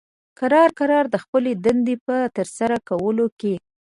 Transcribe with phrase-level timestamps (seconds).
[0.39, 3.53] کرار کرار د خپلې دندې په ترسره کولو کې